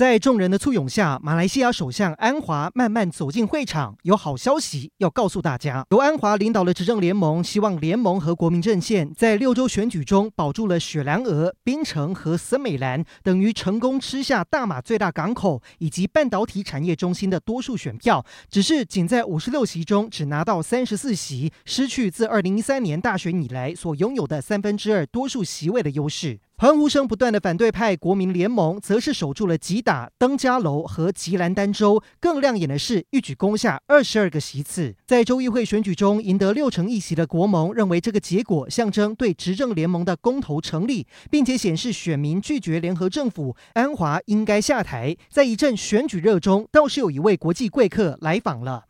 [0.00, 3.94] 在众人的簇拥下，马来西亚首相安华慢慢走进会场。
[4.04, 18.24] 有好消息要告诉大家：由安华领导的执政联盟，希望联盟和国民阵线在六州选举中保住了雪兰莪、槟城和森美兰，等于成功吃下大马最大港口以及半导体产业中心的多数选票。
[18.48, 26.40] 只是仅在五十六席中只拿到三十四席，失去自二零一三年大选以来所拥有的三分之二多数席位的优势。
[26.60, 32.02] 欢呼声不断的反对派国民联盟，则是守住了吉打、登嘉楼和吉兰丹州。
[32.20, 34.94] 更亮眼的是，一举攻下二十二个席次。
[35.06, 45.16] 在州议会选举中赢得六成议席的国盟，认为这个结果象征对执政联盟的公投成立，并且显示选民拒绝联合政府，安华应该下台。
[45.30, 48.89] 在一阵选举热中，倒是有一位国际贵客来访了。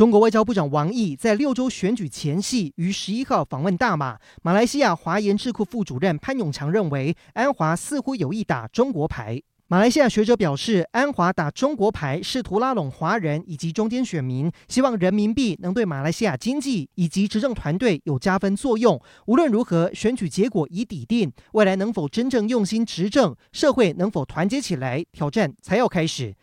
[0.00, 4.18] 中国外交部长王毅在六周选举前夕于十一号访问大马。
[4.40, 9.42] 马来西亚华研智库副主任潘永强认为，安华似乎有意打中国牌。
[9.66, 18.98] 马来西亚学者表示，安华打中国牌，试图拉拢华人以及中间选民，希望人民币能对马来西亚经济以及执政团队有加分作用。
[19.26, 26.34] 无论如何，选举结果已抵定，未来能否真正用心执政，社会能否团结起来，挑战才要开始。